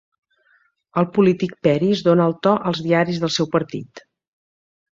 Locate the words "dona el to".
2.09-2.55